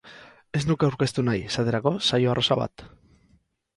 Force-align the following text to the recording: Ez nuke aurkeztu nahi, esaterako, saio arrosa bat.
Ez 0.59 0.61
nuke 0.69 0.87
aurkeztu 0.87 1.25
nahi, 1.29 1.43
esaterako, 1.51 1.93
saio 2.11 2.33
arrosa 2.33 2.59
bat. 2.65 2.87